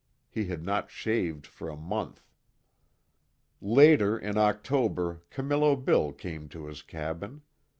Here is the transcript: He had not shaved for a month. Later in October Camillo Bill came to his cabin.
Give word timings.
He 0.31 0.45
had 0.45 0.63
not 0.65 0.89
shaved 0.89 1.45
for 1.45 1.69
a 1.69 1.77
month. 1.77 2.23
Later 3.61 4.17
in 4.17 4.35
October 4.35 5.21
Camillo 5.29 5.75
Bill 5.75 6.11
came 6.11 6.49
to 6.49 6.65
his 6.65 6.81
cabin. 6.81 7.43